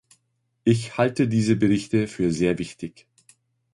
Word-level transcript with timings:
Ich 0.63 0.97
halte 0.97 1.27
diese 1.27 1.55
Berichte 1.55 2.07
für 2.07 2.31
sehr 2.31 2.57
wichtig. 2.57 3.05